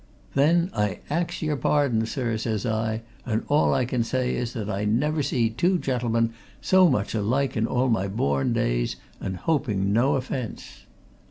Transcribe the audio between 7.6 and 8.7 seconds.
all my born